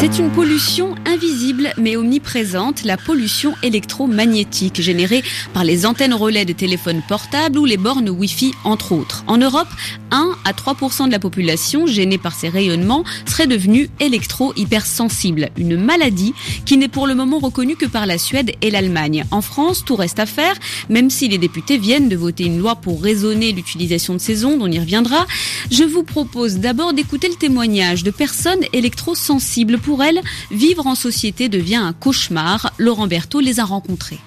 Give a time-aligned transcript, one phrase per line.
[0.00, 6.54] C'est une pollution invisible mais omniprésente, la pollution électromagnétique générée par les antennes relais de
[6.54, 9.24] téléphones portables ou les bornes Wi-Fi entre autres.
[9.26, 9.68] En Europe,
[10.10, 16.32] 1 à 3% de la population gênée par ces rayonnements serait devenue électro-hypersensible, une maladie
[16.64, 19.26] qui n'est pour le moment reconnue que par la Suède et l'Allemagne.
[19.30, 20.54] En France, tout reste à faire,
[20.88, 24.62] même si les députés viennent de voter une loi pour raisonner l'utilisation de ces ondes,
[24.62, 25.26] on y reviendra.
[25.70, 31.48] Je vous propose d'abord d'écouter le témoignage de personnes électrosensibles pour elles, vivre en société
[31.48, 32.72] devient un cauchemar.
[32.78, 34.18] Laurent Berthaud les a rencontrés.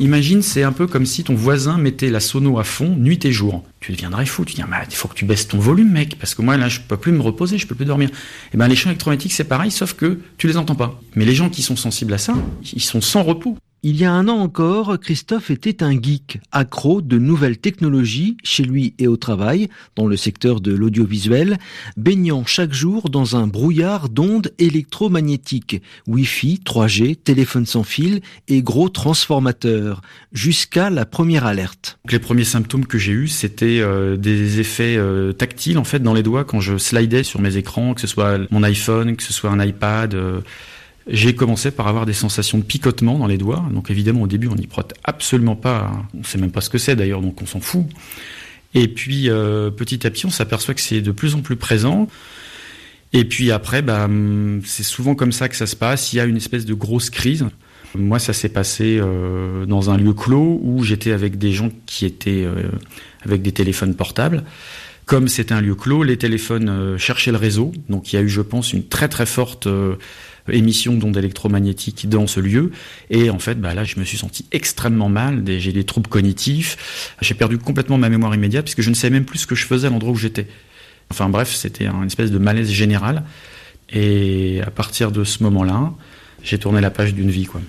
[0.00, 3.30] Imagine, c'est un peu comme si ton voisin mettait la sono à fond nuit et
[3.30, 3.62] jour.
[3.78, 4.44] Tu deviendrais fou.
[4.44, 6.80] Tu dis, il faut que tu baisses ton volume, mec, parce que moi, là, je
[6.80, 8.08] peux plus me reposer, je peux plus dormir.
[8.08, 8.12] Et
[8.54, 11.00] eh ben, les champs électromagnétiques, c'est pareil, sauf que tu les entends pas.
[11.14, 12.34] Mais les gens qui sont sensibles à ça,
[12.72, 13.56] ils sont sans repos.
[13.86, 18.62] Il y a un an encore, Christophe était un geek, accro de nouvelles technologies chez
[18.62, 21.58] lui et au travail, dans le secteur de l'audiovisuel,
[21.98, 28.88] baignant chaque jour dans un brouillard d'ondes électromagnétiques, Wi-Fi, 3G, téléphone sans fil et gros
[28.88, 30.00] transformateurs,
[30.32, 31.98] jusqu'à la première alerte.
[32.10, 36.14] Les premiers symptômes que j'ai eus, c'était euh, des effets euh, tactiles en fait dans
[36.14, 39.34] les doigts quand je slidais sur mes écrans, que ce soit mon iPhone, que ce
[39.34, 40.14] soit un iPad.
[40.14, 40.40] Euh,
[41.06, 43.64] j'ai commencé par avoir des sensations de picotement dans les doigts.
[43.72, 45.92] Donc évidemment, au début, on n'y prête absolument pas.
[46.18, 47.86] On sait même pas ce que c'est d'ailleurs, donc on s'en fout.
[48.74, 52.08] Et puis euh, petit à petit, on s'aperçoit que c'est de plus en plus présent.
[53.12, 54.08] Et puis après, bah,
[54.64, 56.12] c'est souvent comme ça que ça se passe.
[56.12, 57.46] Il y a une espèce de grosse crise.
[57.94, 62.06] Moi, ça s'est passé euh, dans un lieu clos où j'étais avec des gens qui
[62.06, 62.70] étaient euh,
[63.24, 64.42] avec des téléphones portables.
[65.06, 67.72] Comme c'était un lieu clos, les téléphones cherchaient le réseau.
[67.88, 69.68] Donc il y a eu, je pense, une très très forte
[70.50, 72.70] émission d'ondes électromagnétiques dans ce lieu.
[73.10, 75.42] Et en fait, bah là, je me suis senti extrêmement mal.
[75.46, 77.14] J'ai des troubles cognitifs.
[77.20, 79.66] J'ai perdu complètement ma mémoire immédiate puisque je ne savais même plus ce que je
[79.66, 80.46] faisais à l'endroit où j'étais.
[81.10, 83.24] Enfin bref, c'était une espèce de malaise général.
[83.90, 85.92] Et à partir de ce moment-là,
[86.42, 87.60] j'ai tourné la page d'une vie, quoi.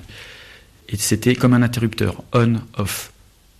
[0.87, 3.11] Et c'était comme un interrupteur, on-off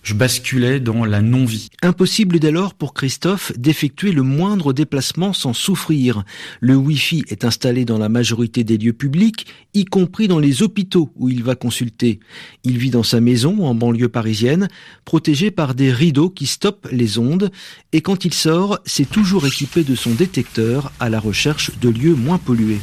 [0.06, 1.68] je basculais dans la non-vie.
[1.82, 6.22] Impossible dès lors pour Christophe d'effectuer le moindre déplacement sans souffrir.
[6.60, 11.10] Le Wi-Fi est installé dans la majorité des lieux publics, y compris dans les hôpitaux
[11.16, 12.20] où il va consulter.
[12.62, 14.68] Il vit dans sa maison en banlieue parisienne,
[15.04, 17.50] protégé par des rideaux qui stoppent les ondes,
[17.92, 22.14] et quand il sort, c'est toujours équipé de son détecteur à la recherche de lieux
[22.14, 22.78] moins pollués.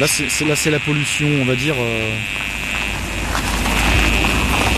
[0.00, 2.16] Là, c'est la pollution, on va dire, euh,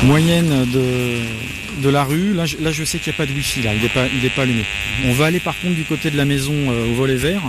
[0.02, 2.34] moyenne de de la rue.
[2.34, 4.64] Là, je, sais qu'il n'y a pas de wifi, là, il n'est pas, allumé.
[5.04, 7.42] On va aller par contre du côté de la maison euh, au volet vert.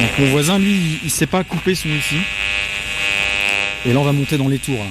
[0.00, 2.18] Donc mon voisin, lui, il ne sait pas couper son wifi.
[3.86, 4.84] Et là, on va monter dans les tours.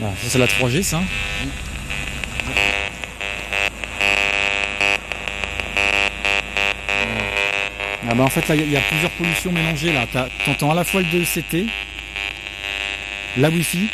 [0.00, 1.00] ça c'est la 3G, ça.
[8.08, 10.06] Ah bah en fait là il y, a plusieurs pollutions mélangées là.
[10.44, 11.66] T'entends à la fois le 2CT,
[13.38, 13.88] la Wi-Fi,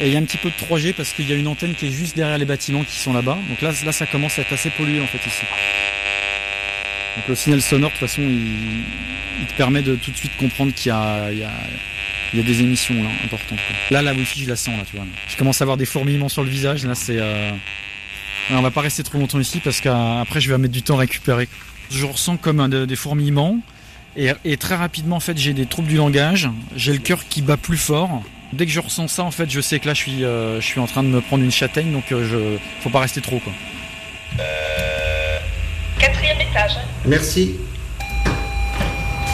[0.00, 1.74] et il y a un petit peu de 3G parce qu'il y a une antenne
[1.74, 3.38] qui est juste derrière les bâtiments qui sont là-bas.
[3.48, 5.44] Donc là, là ça commence à être assez pollué en fait ici.
[7.16, 10.72] Donc le signal sonore de toute façon il, te permet de tout de suite comprendre
[10.74, 11.30] qu'il y a,
[12.34, 13.58] des émissions là importantes.
[13.90, 15.06] Là la Wi-Fi je la sens là tu vois.
[15.26, 16.84] Je commence à avoir des fourmillements sur le visage.
[16.84, 17.50] Là c'est euh...
[18.50, 21.00] on va pas rester trop longtemps ici parce qu'après je vais mettre du temps à
[21.00, 21.48] récupérer
[21.92, 23.58] je ressens comme des fourmillements.
[24.16, 26.50] Et, très rapidement, en fait, j'ai des troubles du langage.
[26.76, 28.22] J'ai le cœur qui bat plus fort.
[28.52, 30.66] Dès que je ressens ça, en fait, je sais que là, je suis, euh, je
[30.66, 33.38] suis en train de me prendre une châtaigne, donc euh, je, faut pas rester trop,
[33.38, 33.52] quoi.
[34.38, 35.38] Euh,
[35.98, 36.72] quatrième étage.
[37.06, 37.56] Merci.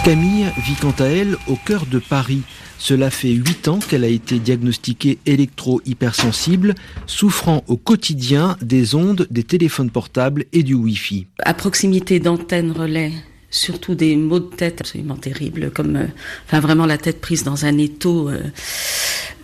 [0.04, 2.42] Camille vit quant à elle au cœur de Paris.
[2.78, 6.74] Cela fait 8 ans qu'elle a été diagnostiquée électro-hypersensible,
[7.06, 11.26] souffrant au quotidien des ondes des téléphones portables et du Wi-Fi.
[11.40, 13.12] À proximité d'antennes relais,
[13.50, 16.06] surtout des maux de tête absolument terribles, comme euh,
[16.46, 18.42] enfin vraiment la tête prise dans un étau, euh,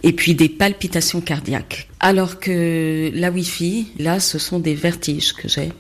[0.02, 1.88] et puis des palpitations cardiaques.
[2.00, 5.72] Alors que la Wi-Fi, là, ce sont des vertiges que j'ai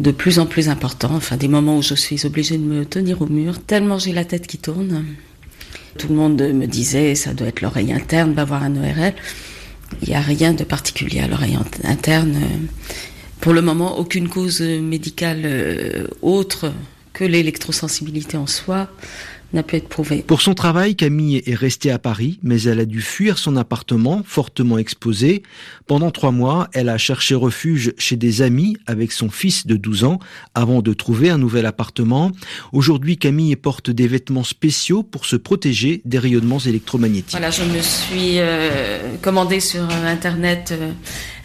[0.00, 3.22] de plus en plus importants, enfin des moments où je suis obligée de me tenir
[3.22, 5.04] au mur, tellement j'ai la tête qui tourne.
[5.98, 9.14] Tout le monde me disait, ça doit être l'oreille interne, va voir un ORL.
[10.02, 12.36] Il n'y a rien de particulier à l'oreille interne.
[13.40, 16.72] Pour le moment, aucune cause médicale euh, autre
[17.12, 18.88] que l'électrosensibilité en soi
[19.52, 20.24] n'a pu être prouvé.
[20.26, 24.22] Pour son travail, Camille est restée à Paris, mais elle a dû fuir son appartement,
[24.24, 25.42] fortement exposé.
[25.86, 30.04] Pendant trois mois, elle a cherché refuge chez des amis avec son fils de 12
[30.04, 30.18] ans
[30.54, 32.32] avant de trouver un nouvel appartement.
[32.72, 37.30] Aujourd'hui, Camille porte des vêtements spéciaux pour se protéger des rayonnements électromagnétiques.
[37.30, 40.90] Voilà, je me suis euh, commandé sur Internet euh,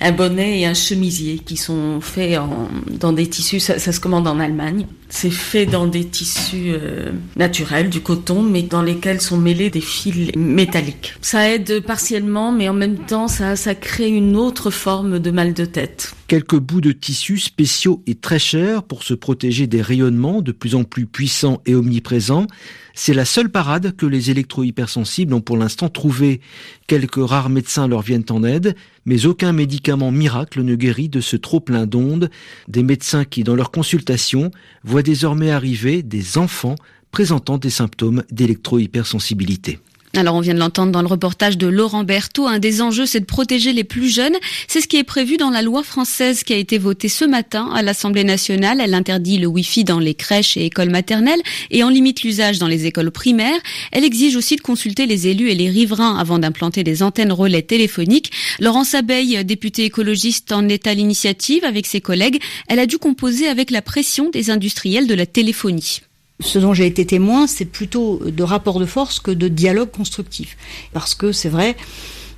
[0.02, 4.00] un bonnet et un chemisier qui sont faits en, dans des tissus, ça, ça, se
[4.00, 4.88] commande en Allemagne.
[5.10, 9.82] C'est fait dans des tissus euh, naturels, du coton, mais dans lesquels sont mêlés des
[9.82, 11.14] fils métalliques.
[11.22, 15.54] Ça aide partiellement, mais en même temps, ça, ça crée une autre forme de mal
[15.54, 16.16] de tête.
[16.28, 20.74] Quelques bouts de tissus spéciaux et très chers pour se protéger des rayonnements de plus
[20.74, 22.48] en plus puissants et omniprésents.
[22.94, 26.42] C'est la seule parade que les électro-hypersensibles ont pour l'instant trouvé.
[26.88, 31.36] Quelques rares médecins leur viennent en aide, mais aucun médicament miracle ne guérit de ce
[31.36, 32.30] trop plein d'ondes.
[32.68, 34.52] Des médecins qui, dans leur consultation,
[34.84, 36.76] voient désormais arriver des enfants
[37.12, 39.80] présentant des symptômes d'électro-hypersensibilité.
[40.14, 42.46] Alors on vient de l'entendre dans le reportage de Laurent Berthaud.
[42.46, 44.36] Un des enjeux, c'est de protéger les plus jeunes.
[44.68, 47.70] C'est ce qui est prévu dans la loi française qui a été votée ce matin
[47.74, 48.82] à l'Assemblée nationale.
[48.82, 52.68] Elle interdit le Wi-Fi dans les crèches et écoles maternelles et en limite l'usage dans
[52.68, 53.60] les écoles primaires.
[53.94, 57.62] Elle exige aussi de consulter les élus et les riverains avant d'implanter des antennes relais
[57.62, 58.32] téléphoniques.
[58.60, 62.42] Laurence Abeille, députée écologiste, en est à l'initiative avec ses collègues.
[62.68, 66.02] Elle a dû composer avec la pression des industriels de la téléphonie.
[66.42, 70.58] Ce dont j'ai été témoin, c'est plutôt de rapports de force que de dialogue constructif.
[70.92, 71.76] Parce que c'est vrai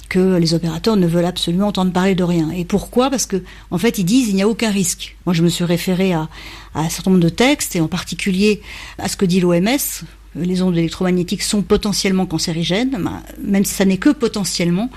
[0.09, 2.51] que les opérateurs ne veulent absolument entendre parler de rien.
[2.51, 3.09] Et pourquoi?
[3.09, 3.41] Parce que
[3.71, 5.15] en fait, ils disent il n'y a aucun risque.
[5.25, 6.29] Moi, je me suis référé à,
[6.75, 8.61] à un certain nombre de textes et en particulier
[8.99, 12.97] à ce que dit l'OMS les ondes électromagnétiques sont potentiellement cancérigènes,
[13.41, 14.89] même si ça n'est que potentiellement,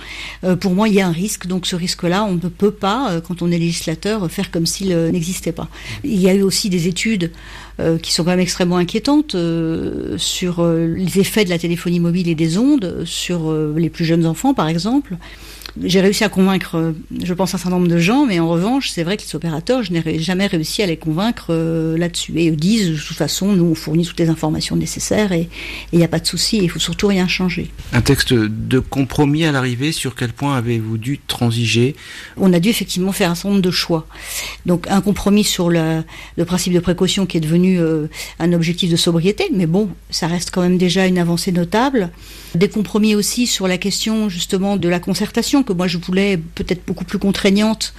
[0.45, 1.47] euh, pour moi il y a un risque.
[1.47, 4.93] Donc ce risque-là, on ne peut pas, euh, quand on est législateur, faire comme s'il
[4.93, 5.69] euh, n'existait pas.
[6.05, 7.33] Il y a eu aussi des études
[8.03, 9.37] qui sont quand même extrêmement inquiétantes
[10.17, 14.55] sur les effets de la téléphonie mobile et des ondes sur les plus jeunes enfants,
[14.55, 15.19] par exemple
[15.83, 19.03] j'ai réussi à convaincre, je pense, un certain nombre de gens, mais en revanche, c'est
[19.03, 22.33] vrai que les opérateurs, je n'ai jamais réussi à les convaincre euh, là-dessus.
[22.37, 25.49] Et ils disent, de toute façon, nous, on fournit toutes les informations nécessaires et
[25.93, 27.71] il n'y a pas de souci, il faut surtout rien changer.
[27.93, 31.95] Un texte de compromis à l'arrivée, sur quel point avez-vous dû transiger?
[32.37, 34.07] On a dû effectivement faire un certain nombre de choix.
[34.65, 36.03] Donc, un compromis sur le,
[36.37, 38.07] le principe de précaution qui est devenu euh,
[38.39, 42.11] un objectif de sobriété, mais bon, ça reste quand même déjà une avancée notable.
[42.55, 46.87] Des compromis aussi sur la question, justement, de la concertation que moi je voulais peut-être
[46.87, 47.93] beaucoup plus contraignante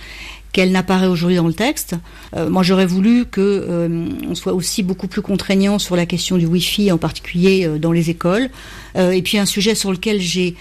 [0.58, 1.96] qu'elle n'apparaît aujourd'hui dans le texte.
[2.36, 6.38] Euh, moi, j'aurais voulu que euh, on soit aussi beaucoup plus contraignant sur la question
[6.38, 8.50] du Wi-Fi, en particulier euh, dans les écoles.
[8.96, 10.56] et puis un sujet sur lequel j'ai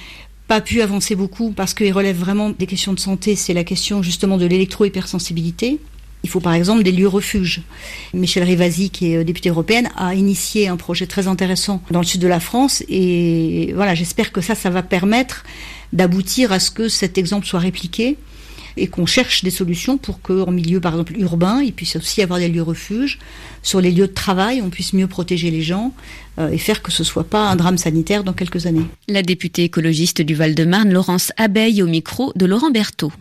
[0.49, 4.03] pas pu avancer beaucoup parce qu'il relève vraiment des questions de santé, c'est la question
[4.03, 5.81] justement de l'électro-hypersensibilité.
[6.27, 7.63] Il faut par exemple des lieux refuges.
[8.13, 12.21] Michel Rivasi, qui est députée européenne, a initié un projet très intéressant dans le sud
[12.21, 15.45] de la France et voilà, j'espère que ça, ça va permettre
[15.93, 18.17] d'aboutir à ce que cet exemple soit répliqué
[18.77, 22.41] et qu'on cherche des solutions pour qu'en milieu, par exemple, urbain, il puisse aussi avoir
[22.41, 23.21] des lieux refuges.
[23.63, 25.95] Sur les lieux de travail, on puisse mieux protéger les gens
[26.41, 28.87] euh, et faire que ce soit pas un drame sanitaire dans quelques années.
[29.07, 33.13] La députée écologiste du Val-de-Marne, Laurence Abeille, au micro de Laurent Berthaud.